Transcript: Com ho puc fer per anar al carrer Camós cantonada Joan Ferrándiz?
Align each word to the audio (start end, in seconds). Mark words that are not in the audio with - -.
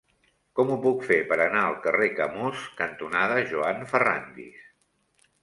Com 0.59 0.69
ho 0.69 0.77
puc 0.85 1.03
fer 1.09 1.17
per 1.31 1.37
anar 1.45 1.61
al 1.65 1.77
carrer 1.83 2.07
Camós 2.21 2.65
cantonada 2.81 3.39
Joan 3.53 3.87
Ferrándiz? 3.95 4.67